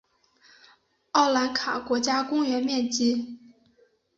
[1.11, 3.37] 奥兰卡国家公园面积。